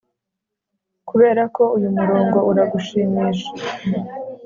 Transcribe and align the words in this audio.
Kuberako 1.07 1.63
uyu 1.77 1.89
murongo 1.97 2.37
uragushimisha 2.51 3.51